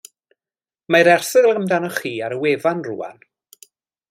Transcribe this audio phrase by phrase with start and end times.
[0.95, 3.23] Mae'r erthygl amdanoch chi ar y wefan rŵan.